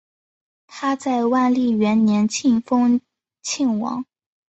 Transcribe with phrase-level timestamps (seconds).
[0.65, 2.99] 他在万历元年晋封
[3.43, 4.03] 庆王。